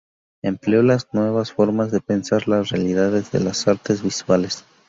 [0.41, 4.65] Empleó las nuevas formas de pensar la realidad desde las artes visuales.